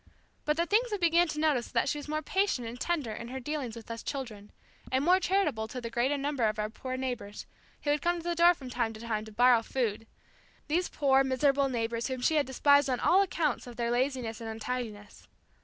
[0.45, 3.11] But the thing we began to notice was that she was more patient and tender
[3.11, 4.51] in her dealings with us children,
[4.91, 7.45] and more charitable toward the great number of our poor neighbors,
[7.83, 10.07] who would come to the door from time to time to "borrow" food
[10.67, 15.27] these poor, miserable neighbors whom she had despised on account of their laziness and untidiness.